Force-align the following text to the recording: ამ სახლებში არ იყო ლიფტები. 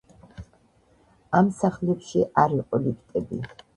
ამ 1.39 1.51
სახლებში 1.59 2.25
არ 2.45 2.57
იყო 2.65 2.81
ლიფტები. 2.87 3.45